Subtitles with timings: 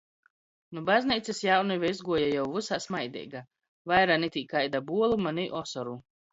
[0.77, 3.45] Nu bazneicys jaunive izguoja jau vysā smaideiga,
[3.95, 5.99] vaira ni tī kaida buoluma, ni osoru.